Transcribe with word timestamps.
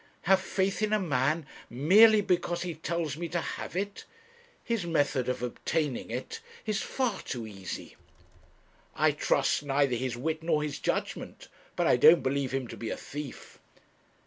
have 0.21 0.41
faith 0.41 0.81
in 0.81 0.93
a 0.93 0.99
man 0.99 1.45
merely 1.69 2.21
because 2.21 2.63
he 2.63 2.73
tells 2.73 3.17
me 3.17 3.27
to 3.29 3.39
have 3.39 3.75
it! 3.75 4.03
His 4.63 4.83
method 4.83 5.29
of 5.29 5.43
obtaining 5.43 6.09
it 6.09 6.39
is 6.65 6.81
far 6.81 7.21
too 7.21 7.45
easy.' 7.45 7.95
'I 8.95 9.11
trust 9.11 9.61
neither 9.61 9.95
his 9.95 10.17
wit 10.17 10.41
nor 10.41 10.63
his 10.63 10.79
judgement; 10.79 11.49
but 11.75 11.85
I 11.85 11.97
don't 11.97 12.23
believe 12.23 12.51
him 12.51 12.67
to 12.69 12.77
be 12.77 12.89
a 12.89 12.97
thief.' 12.97 13.59